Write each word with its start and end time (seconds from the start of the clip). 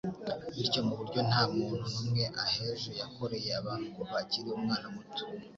Bityo, 0.57 0.79
mu 0.87 0.93
buryo 0.99 1.19
nta 1.29 1.41
muntu 1.53 1.83
n'umwe 1.91 2.23
aheje, 2.43 2.91
yakoreye 3.01 3.49
abantu 3.59 3.87
kuva 3.95 4.15
akiri 4.23 4.49
umwana 4.57 4.87
muto 4.95 5.23